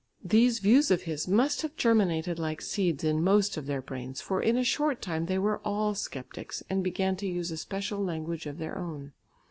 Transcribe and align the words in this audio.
These 0.23 0.57
views 0.57 0.89
of 0.89 1.03
his 1.03 1.27
must 1.27 1.61
have 1.61 1.75
germinated 1.75 2.39
like 2.39 2.59
seeds 2.59 3.03
in 3.03 3.23
most 3.23 3.55
of 3.55 3.67
their 3.67 3.83
brains, 3.83 4.19
for 4.19 4.41
in 4.41 4.57
a 4.57 4.63
short 4.63 4.99
time 4.99 5.27
they 5.27 5.37
were 5.37 5.61
all 5.63 5.93
sceptics, 5.93 6.63
and 6.71 6.83
began 6.83 7.15
to 7.17 7.27
use 7.27 7.51
a 7.51 7.57
special 7.57 8.03
language 8.03 8.47
of 8.47 8.57
their 8.57 8.79
own. 8.79 9.13